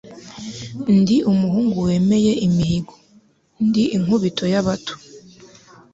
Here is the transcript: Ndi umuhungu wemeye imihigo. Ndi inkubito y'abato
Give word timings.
Ndi 0.97 1.15
umuhungu 1.31 1.77
wemeye 1.87 2.31
imihigo. 2.47 2.95
Ndi 3.65 3.83
inkubito 3.95 4.43
y'abato 4.53 4.93